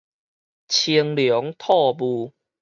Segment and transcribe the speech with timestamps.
[0.67, 2.33] 青龍吐霧